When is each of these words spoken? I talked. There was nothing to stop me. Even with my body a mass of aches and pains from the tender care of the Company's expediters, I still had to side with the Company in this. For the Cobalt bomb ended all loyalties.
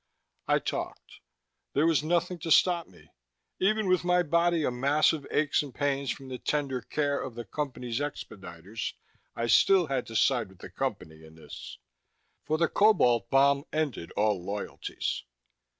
I 0.47 0.57
talked. 0.57 1.19
There 1.73 1.85
was 1.85 2.01
nothing 2.01 2.39
to 2.39 2.49
stop 2.49 2.87
me. 2.87 3.09
Even 3.59 3.87
with 3.87 4.03
my 4.03 4.23
body 4.23 4.63
a 4.63 4.71
mass 4.71 5.13
of 5.13 5.27
aches 5.29 5.61
and 5.61 5.75
pains 5.75 6.09
from 6.09 6.27
the 6.27 6.39
tender 6.39 6.81
care 6.81 7.21
of 7.21 7.35
the 7.35 7.45
Company's 7.45 7.99
expediters, 7.99 8.93
I 9.35 9.45
still 9.45 9.85
had 9.85 10.07
to 10.07 10.15
side 10.15 10.49
with 10.49 10.57
the 10.57 10.71
Company 10.71 11.23
in 11.23 11.35
this. 11.35 11.77
For 12.45 12.57
the 12.57 12.67
Cobalt 12.67 13.29
bomb 13.29 13.63
ended 13.71 14.09
all 14.13 14.43
loyalties. 14.43 15.23